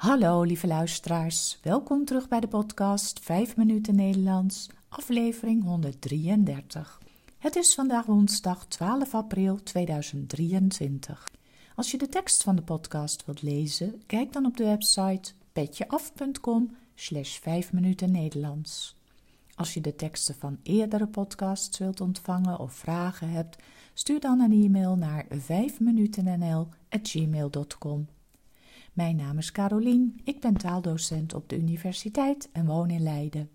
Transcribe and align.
Hallo 0.00 0.42
lieve 0.42 0.66
luisteraars, 0.66 1.58
welkom 1.62 2.04
terug 2.04 2.28
bij 2.28 2.40
de 2.40 2.48
podcast 2.48 3.20
5 3.22 3.56
minuten 3.56 3.94
Nederlands, 3.94 4.68
aflevering 4.88 5.64
133. 5.64 7.00
Het 7.38 7.56
is 7.56 7.74
vandaag 7.74 8.06
woensdag 8.06 8.66
12 8.66 9.14
april 9.14 9.62
2023. 9.62 11.28
Als 11.74 11.90
je 11.90 11.98
de 11.98 12.08
tekst 12.08 12.42
van 12.42 12.56
de 12.56 12.62
podcast 12.62 13.24
wilt 13.24 13.42
lezen, 13.42 14.02
kijk 14.06 14.32
dan 14.32 14.46
op 14.46 14.56
de 14.56 14.64
website 14.64 15.32
petjeaf.com 15.52 16.76
slash 16.94 17.38
5 17.38 17.72
minuten 17.72 18.12
Nederlands. 18.12 18.96
Als 19.54 19.74
je 19.74 19.80
de 19.80 19.96
teksten 19.96 20.34
van 20.34 20.58
eerdere 20.62 21.06
podcasts 21.06 21.78
wilt 21.78 22.00
ontvangen 22.00 22.58
of 22.58 22.72
vragen 22.72 23.30
hebt, 23.30 23.56
stuur 23.94 24.20
dan 24.20 24.40
een 24.40 24.64
e-mail 24.64 24.96
naar 24.96 25.26
5minutennl.gmail.com. 25.26 28.06
Mijn 28.92 29.16
naam 29.16 29.38
is 29.38 29.52
Carolien, 29.52 30.20
ik 30.24 30.40
ben 30.40 30.56
taaldocent 30.56 31.34
op 31.34 31.48
de 31.48 31.56
universiteit 31.58 32.48
en 32.52 32.66
woon 32.66 32.90
in 32.90 33.02
Leiden. 33.02 33.50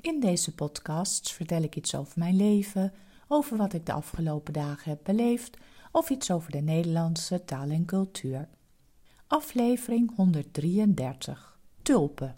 In 0.00 0.20
deze 0.20 0.54
podcasts 0.54 1.32
vertel 1.32 1.62
ik 1.62 1.76
iets 1.76 1.94
over 1.94 2.18
mijn 2.18 2.36
leven, 2.36 2.92
over 3.28 3.56
wat 3.56 3.72
ik 3.72 3.86
de 3.86 3.92
afgelopen 3.92 4.52
dagen 4.52 4.90
heb 4.90 5.00
beleefd 5.02 5.56
of 5.92 6.10
iets 6.10 6.30
over 6.30 6.50
de 6.50 6.60
Nederlandse 6.60 7.44
taal 7.44 7.70
en 7.70 7.84
cultuur. 7.84 8.48
Aflevering 9.26 10.14
133 10.16 11.58
Tulpen. 11.82 12.36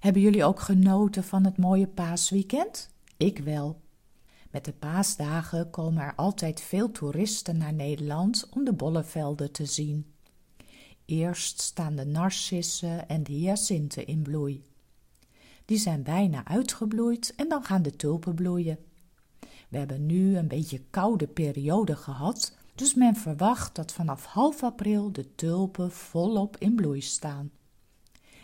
Hebben 0.00 0.22
jullie 0.22 0.44
ook 0.44 0.60
genoten 0.60 1.24
van 1.24 1.44
het 1.44 1.56
mooie 1.56 1.86
paasweekend? 1.86 2.90
Ik 3.16 3.38
wel. 3.38 3.80
Met 4.50 4.64
de 4.64 4.72
paasdagen 4.72 5.70
komen 5.70 6.02
er 6.02 6.14
altijd 6.14 6.60
veel 6.60 6.90
toeristen 6.90 7.56
naar 7.56 7.74
Nederland 7.74 8.48
om 8.50 8.64
de 8.64 8.72
bollevelden 8.72 9.52
te 9.52 9.66
zien. 9.66 10.12
Eerst 11.08 11.60
staan 11.60 11.96
de 11.96 12.04
narcissen 12.04 13.08
en 13.08 13.22
de 13.22 13.32
hyacinten 13.32 14.06
in 14.06 14.22
bloei. 14.22 14.62
Die 15.64 15.78
zijn 15.78 16.02
bijna 16.02 16.44
uitgebloeid 16.44 17.34
en 17.36 17.48
dan 17.48 17.64
gaan 17.64 17.82
de 17.82 17.96
tulpen 17.96 18.34
bloeien. 18.34 18.78
We 19.68 19.78
hebben 19.78 20.06
nu 20.06 20.36
een 20.36 20.48
beetje 20.48 20.80
koude 20.90 21.26
periode 21.26 21.96
gehad, 21.96 22.56
dus 22.74 22.94
men 22.94 23.16
verwacht 23.16 23.74
dat 23.74 23.92
vanaf 23.92 24.24
half 24.24 24.62
april 24.62 25.12
de 25.12 25.34
tulpen 25.34 25.90
volop 25.90 26.56
in 26.56 26.74
bloei 26.74 27.00
staan. 27.00 27.50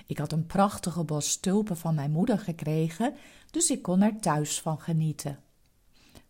Ik 0.07 0.19
had 0.19 0.33
een 0.33 0.47
prachtige 0.47 1.05
bos 1.05 1.37
tulpen 1.37 1.77
van 1.77 1.95
mijn 1.95 2.11
moeder 2.11 2.39
gekregen, 2.39 3.15
dus 3.51 3.71
ik 3.71 3.83
kon 3.83 4.03
er 4.03 4.21
thuis 4.21 4.61
van 4.61 4.81
genieten. 4.81 5.39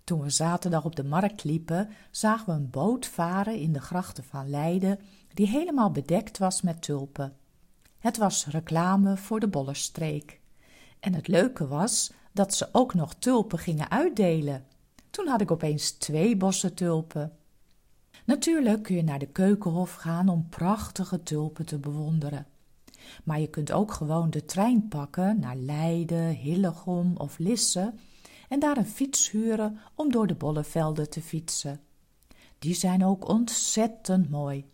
Toen 0.05 0.21
we 0.21 0.31
zaterdag 0.31 0.85
op 0.85 0.97
de 0.97 1.05
markt 1.05 1.45
liepen, 1.45 1.89
zagen 2.11 2.47
we 2.47 2.53
een 2.53 2.71
boot 2.71 3.07
varen 3.07 3.59
in 3.59 3.73
de 3.73 3.81
grachten 3.81 4.25
van 4.25 4.51
Leiden, 4.51 4.99
die 5.35 5.49
helemaal 5.49 5.91
bedekt 5.91 6.39
was 6.39 6.63
met 6.63 6.83
tulpen. 6.83 7.37
Het 7.99 8.17
was 8.17 8.47
reclame 8.47 9.17
voor 9.17 9.41
de 9.41 9.49
Bollerstreek. 9.49 10.41
En 11.01 11.15
het 11.15 11.29
leuke 11.29 11.67
was 11.67 12.13
dat 12.33 12.55
ze 12.55 12.69
ook 12.73 12.95
nog 12.95 13.15
tulpen 13.15 13.59
gingen 13.59 13.91
uitdelen. 13.91 14.65
Toen 15.11 15.27
had 15.27 15.41
ik 15.41 15.51
opeens 15.51 15.91
twee 15.91 16.37
bossen 16.37 16.75
tulpen. 16.75 17.33
Natuurlijk 18.25 18.83
kun 18.83 18.97
je 18.97 19.03
naar 19.03 19.19
de 19.19 19.27
keukenhof 19.27 19.95
gaan 19.95 20.29
om 20.29 20.49
prachtige 20.49 21.23
tulpen 21.23 21.67
te 21.67 21.79
bewonderen. 21.79 22.47
Maar 23.25 23.41
je 23.41 23.49
kunt 23.49 23.73
ook 23.73 23.93
gewoon 23.93 24.31
de 24.31 24.45
trein 24.45 24.89
pakken 24.89 25.41
naar 25.41 25.57
Leiden, 25.57 26.29
Hillegom 26.29 27.17
of 27.17 27.39
Lisse 27.39 27.93
en 28.49 28.59
daar 28.59 28.77
een 28.77 28.87
fiets 28.87 29.31
huren 29.31 29.79
om 29.95 30.13
door 30.13 30.27
de 30.27 30.35
bollevelden 30.35 31.11
te 31.11 31.23
fietsen. 31.23 31.81
Die 32.59 32.75
zijn 32.75 33.05
ook 33.05 33.29
ontzettend 33.29 34.31
mooi. 34.31 34.65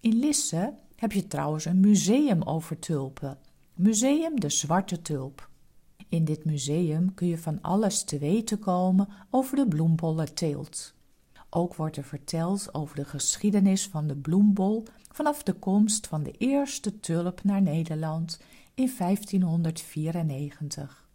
In 0.00 0.18
Lisse 0.18 0.74
heb 0.96 1.12
je 1.12 1.26
trouwens 1.26 1.64
een 1.64 1.80
museum 1.80 2.42
over 2.42 2.78
tulpen. 2.78 3.38
Museum 3.74 4.40
de 4.40 4.50
Zwarte 4.50 5.02
Tulp. 5.02 5.48
In 6.08 6.24
dit 6.24 6.44
museum 6.44 7.14
kun 7.14 7.26
je 7.26 7.38
van 7.38 7.62
alles 7.62 8.04
te 8.04 8.18
weten 8.18 8.58
komen 8.58 9.08
over 9.30 9.56
de 9.56 9.68
bloembollenteelt. 9.68 10.94
Ook 11.50 11.74
wordt 11.74 11.96
er 11.96 12.04
verteld 12.04 12.74
over 12.74 12.96
de 12.96 13.04
geschiedenis 13.04 13.88
van 13.88 14.06
de 14.06 14.16
bloembol 14.16 14.84
vanaf 15.12 15.42
de 15.42 15.52
komst 15.52 16.06
van 16.06 16.22
de 16.22 16.30
eerste 16.30 17.00
tulp 17.00 17.44
naar 17.44 17.62
Nederland 17.62 18.40
in 18.74 18.92
1594. 18.98 21.05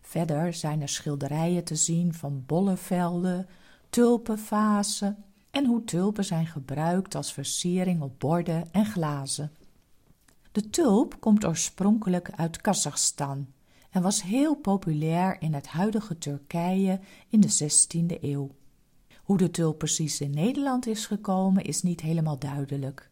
Verder 0.00 0.54
zijn 0.54 0.80
er 0.80 0.88
schilderijen 0.88 1.64
te 1.64 1.76
zien 1.76 2.14
van 2.14 2.42
bollevelden, 2.46 3.48
tulpenvazen 3.90 5.24
en 5.50 5.66
hoe 5.66 5.84
tulpen 5.84 6.24
zijn 6.24 6.46
gebruikt 6.46 7.14
als 7.14 7.32
versiering 7.32 8.02
op 8.02 8.18
borden 8.18 8.72
en 8.72 8.86
glazen. 8.86 9.52
De 10.52 10.70
tulp 10.70 11.20
komt 11.20 11.44
oorspronkelijk 11.44 12.30
uit 12.30 12.60
Kazachstan 12.60 13.46
en 13.90 14.02
was 14.02 14.22
heel 14.22 14.54
populair 14.54 15.36
in 15.40 15.54
het 15.54 15.66
huidige 15.66 16.18
Turkije 16.18 17.00
in 17.28 17.40
de 17.40 17.50
16e 17.50 18.20
eeuw. 18.20 18.50
Hoe 19.22 19.38
de 19.38 19.50
tulp 19.50 19.78
precies 19.78 20.20
in 20.20 20.30
Nederland 20.30 20.86
is 20.86 21.06
gekomen 21.06 21.64
is 21.64 21.82
niet 21.82 22.00
helemaal 22.00 22.38
duidelijk. 22.38 23.10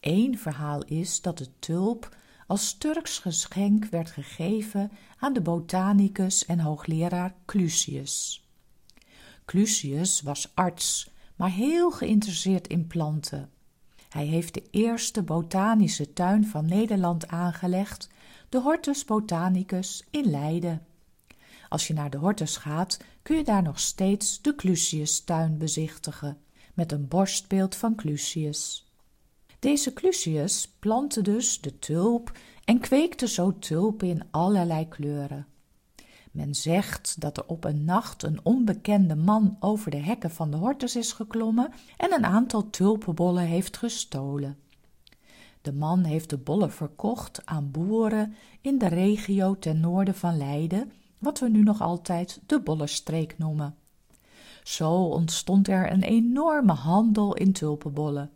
Eén 0.00 0.38
verhaal 0.38 0.84
is 0.84 1.20
dat 1.20 1.38
de 1.38 1.48
tulp 1.58 2.16
als 2.46 2.78
Turks 2.78 3.18
geschenk 3.18 3.84
werd 3.84 4.10
gegeven 4.10 4.90
aan 5.18 5.32
de 5.32 5.40
botanicus 5.40 6.46
en 6.46 6.60
hoogleraar 6.60 7.34
Clusius. 7.46 8.46
Clusius 9.44 10.20
was 10.20 10.50
arts, 10.54 11.10
maar 11.36 11.50
heel 11.50 11.90
geïnteresseerd 11.90 12.66
in 12.66 12.86
planten. 12.86 13.50
Hij 14.08 14.26
heeft 14.26 14.54
de 14.54 14.62
eerste 14.70 15.22
botanische 15.22 16.12
tuin 16.12 16.46
van 16.46 16.66
Nederland 16.66 17.28
aangelegd, 17.28 18.08
de 18.48 18.60
Hortus 18.60 19.04
Botanicus 19.04 20.04
in 20.10 20.30
Leiden. 20.30 20.86
Als 21.68 21.86
je 21.86 21.94
naar 21.94 22.10
de 22.10 22.16
Hortus 22.16 22.56
gaat, 22.56 22.98
kun 23.22 23.36
je 23.36 23.44
daar 23.44 23.62
nog 23.62 23.80
steeds 23.80 24.42
de 24.42 24.54
Clusius-tuin 24.54 25.58
bezichtigen, 25.58 26.38
met 26.74 26.92
een 26.92 27.08
borstbeeld 27.08 27.74
van 27.74 27.94
Clusius. 27.94 28.85
Deze 29.66 29.92
Clusius 29.92 30.68
plantte 30.78 31.22
dus 31.22 31.60
de 31.60 31.78
tulp 31.78 32.32
en 32.64 32.80
kweekte 32.80 33.28
zo 33.28 33.58
tulpen 33.58 34.08
in 34.08 34.22
allerlei 34.30 34.88
kleuren. 34.88 35.46
Men 36.32 36.54
zegt 36.54 37.20
dat 37.20 37.36
er 37.36 37.44
op 37.46 37.64
een 37.64 37.84
nacht 37.84 38.22
een 38.22 38.40
onbekende 38.42 39.16
man 39.16 39.56
over 39.60 39.90
de 39.90 39.96
hekken 39.96 40.30
van 40.30 40.50
de 40.50 40.56
hortus 40.56 40.96
is 40.96 41.12
geklommen 41.12 41.72
en 41.96 42.12
een 42.12 42.24
aantal 42.24 42.70
tulpenbollen 42.70 43.44
heeft 43.44 43.76
gestolen. 43.76 44.58
De 45.60 45.72
man 45.72 46.04
heeft 46.04 46.30
de 46.30 46.38
bollen 46.38 46.72
verkocht 46.72 47.46
aan 47.46 47.70
boeren 47.70 48.34
in 48.60 48.78
de 48.78 48.88
regio 48.88 49.58
ten 49.58 49.80
noorden 49.80 50.14
van 50.14 50.36
Leiden, 50.36 50.92
wat 51.18 51.38
we 51.38 51.48
nu 51.48 51.62
nog 51.62 51.80
altijd 51.80 52.40
de 52.46 52.60
Bollenstreek 52.60 53.38
noemen. 53.38 53.76
Zo 54.62 54.92
ontstond 54.92 55.68
er 55.68 55.92
een 55.92 56.02
enorme 56.02 56.72
handel 56.72 57.34
in 57.34 57.52
tulpenbollen, 57.52 58.30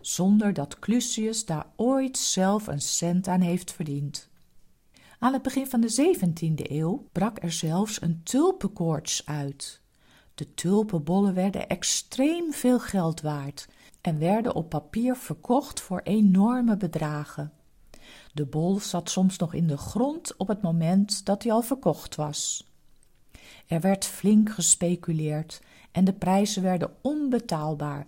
zonder 0.00 0.52
dat 0.52 0.78
Clusius 0.78 1.44
daar 1.44 1.66
ooit 1.76 2.18
zelf 2.18 2.66
een 2.66 2.80
cent 2.80 3.28
aan 3.28 3.40
heeft 3.40 3.72
verdiend. 3.72 4.28
Aan 5.18 5.32
het 5.32 5.42
begin 5.42 5.66
van 5.66 5.80
de 5.80 6.16
17e 6.16 6.70
eeuw 6.70 7.08
brak 7.12 7.42
er 7.42 7.52
zelfs 7.52 8.02
een 8.02 8.20
tulpenkoorts 8.22 9.26
uit. 9.26 9.80
De 10.34 10.54
tulpenbollen 10.54 11.34
werden 11.34 11.68
extreem 11.68 12.52
veel 12.52 12.80
geld 12.80 13.20
waard 13.20 13.68
en 14.00 14.18
werden 14.18 14.54
op 14.54 14.68
papier 14.68 15.16
verkocht 15.16 15.80
voor 15.80 16.00
enorme 16.00 16.76
bedragen. 16.76 17.52
De 18.32 18.46
bol 18.46 18.78
zat 18.78 19.10
soms 19.10 19.38
nog 19.38 19.54
in 19.54 19.66
de 19.66 19.76
grond 19.76 20.36
op 20.36 20.48
het 20.48 20.62
moment 20.62 21.26
dat 21.26 21.42
hij 21.42 21.52
al 21.52 21.62
verkocht 21.62 22.14
was. 22.14 22.68
Er 23.66 23.80
werd 23.80 24.04
flink 24.04 24.50
gespeculeerd 24.50 25.62
en 25.92 26.04
de 26.04 26.12
prijzen 26.12 26.62
werden 26.62 26.96
onbetaalbaar. 27.00 28.06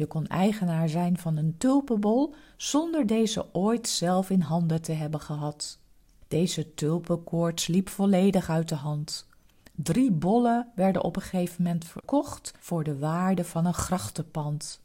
Je 0.00 0.06
kon 0.06 0.26
eigenaar 0.26 0.88
zijn 0.88 1.18
van 1.18 1.36
een 1.36 1.54
tulpenbol 1.58 2.34
zonder 2.56 3.06
deze 3.06 3.54
ooit 3.54 3.88
zelf 3.88 4.30
in 4.30 4.40
handen 4.40 4.82
te 4.82 4.92
hebben 4.92 5.20
gehad. 5.20 5.78
Deze 6.28 6.74
tulpenkoorts 6.74 7.66
liep 7.66 7.88
volledig 7.88 8.50
uit 8.50 8.68
de 8.68 8.74
hand. 8.74 9.26
Drie 9.72 10.10
bollen 10.10 10.68
werden 10.74 11.04
op 11.04 11.16
een 11.16 11.22
gegeven 11.22 11.62
moment 11.62 11.84
verkocht 11.84 12.54
voor 12.58 12.84
de 12.84 12.98
waarde 12.98 13.44
van 13.44 13.66
een 13.66 13.74
grachtenpand. 13.74 14.80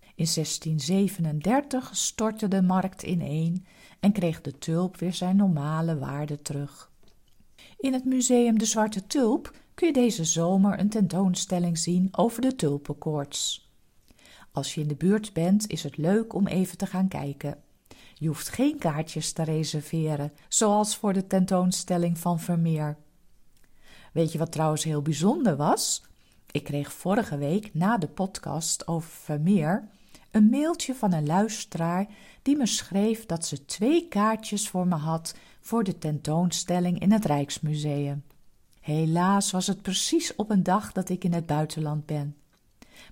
In 0.00 0.28
1637 0.34 1.96
stortte 1.96 2.48
de 2.48 2.62
markt 2.62 3.02
ineen 3.02 3.66
en 4.00 4.12
kreeg 4.12 4.40
de 4.40 4.58
tulp 4.58 4.96
weer 4.96 5.14
zijn 5.14 5.36
normale 5.36 5.98
waarde 5.98 6.42
terug. 6.42 6.90
In 7.78 7.92
het 7.92 8.04
museum 8.04 8.58
De 8.58 8.66
Zwarte 8.66 9.06
Tulp 9.06 9.56
kun 9.74 9.86
je 9.86 9.92
deze 9.92 10.24
zomer 10.24 10.78
een 10.78 10.88
tentoonstelling 10.88 11.78
zien 11.78 12.08
over 12.12 12.40
de 12.40 12.56
tulpenkoorts. 12.56 13.65
Als 14.56 14.74
je 14.74 14.80
in 14.80 14.88
de 14.88 14.94
buurt 14.94 15.32
bent, 15.32 15.70
is 15.70 15.82
het 15.82 15.96
leuk 15.96 16.34
om 16.34 16.46
even 16.46 16.78
te 16.78 16.86
gaan 16.86 17.08
kijken. 17.08 17.58
Je 18.14 18.26
hoeft 18.26 18.48
geen 18.48 18.78
kaartjes 18.78 19.32
te 19.32 19.42
reserveren, 19.42 20.32
zoals 20.48 20.96
voor 20.96 21.12
de 21.12 21.26
tentoonstelling 21.26 22.18
van 22.18 22.40
Vermeer. 22.40 22.96
Weet 24.12 24.32
je 24.32 24.38
wat 24.38 24.52
trouwens 24.52 24.84
heel 24.84 25.02
bijzonder 25.02 25.56
was? 25.56 26.02
Ik 26.50 26.64
kreeg 26.64 26.92
vorige 26.92 27.38
week 27.38 27.74
na 27.74 27.98
de 27.98 28.08
podcast 28.08 28.86
over 28.88 29.10
Vermeer 29.10 29.88
een 30.30 30.48
mailtje 30.48 30.94
van 30.94 31.12
een 31.12 31.26
luisteraar 31.26 32.06
die 32.42 32.56
me 32.56 32.66
schreef 32.66 33.26
dat 33.26 33.46
ze 33.46 33.64
twee 33.64 34.08
kaartjes 34.08 34.68
voor 34.68 34.86
me 34.86 34.96
had 34.96 35.34
voor 35.60 35.84
de 35.84 35.98
tentoonstelling 35.98 37.00
in 37.00 37.12
het 37.12 37.24
Rijksmuseum. 37.24 38.24
Helaas 38.80 39.50
was 39.50 39.66
het 39.66 39.82
precies 39.82 40.34
op 40.34 40.50
een 40.50 40.62
dag 40.62 40.92
dat 40.92 41.08
ik 41.08 41.24
in 41.24 41.32
het 41.32 41.46
buitenland 41.46 42.06
ben. 42.06 42.36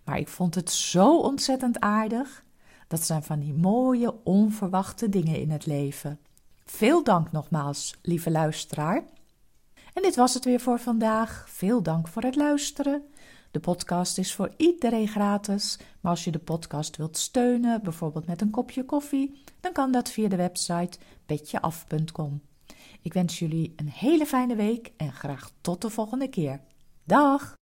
Maar 0.04 0.18
ik 0.18 0.28
vond 0.28 0.54
het 0.54 0.70
zo 0.70 1.18
ontzettend 1.18 1.80
aardig. 1.80 2.44
Dat 2.88 3.02
zijn 3.02 3.22
van 3.22 3.40
die 3.40 3.54
mooie, 3.54 4.14
onverwachte 4.24 5.08
dingen 5.08 5.40
in 5.40 5.50
het 5.50 5.66
leven. 5.66 6.18
Veel 6.64 7.04
dank 7.04 7.32
nogmaals, 7.32 7.94
lieve 8.02 8.30
luisteraar. 8.30 9.04
En 9.92 10.02
dit 10.02 10.16
was 10.16 10.34
het 10.34 10.44
weer 10.44 10.60
voor 10.60 10.78
vandaag. 10.78 11.46
Veel 11.48 11.82
dank 11.82 12.08
voor 12.08 12.22
het 12.22 12.36
luisteren. 12.36 13.02
De 13.50 13.60
podcast 13.60 14.18
is 14.18 14.34
voor 14.34 14.52
iedereen 14.56 15.08
gratis, 15.08 15.78
maar 16.00 16.10
als 16.10 16.24
je 16.24 16.30
de 16.30 16.38
podcast 16.38 16.96
wilt 16.96 17.16
steunen, 17.16 17.82
bijvoorbeeld 17.82 18.26
met 18.26 18.40
een 18.40 18.50
kopje 18.50 18.84
koffie, 18.84 19.42
dan 19.60 19.72
kan 19.72 19.92
dat 19.92 20.10
via 20.10 20.28
de 20.28 20.36
website 20.36 20.98
petjeaf.com. 21.26 22.42
Ik 23.02 23.12
wens 23.12 23.38
jullie 23.38 23.72
een 23.76 23.88
hele 23.88 24.26
fijne 24.26 24.56
week 24.56 24.92
en 24.96 25.12
graag 25.12 25.50
tot 25.60 25.82
de 25.82 25.90
volgende 25.90 26.28
keer. 26.28 26.60
Dag! 27.04 27.56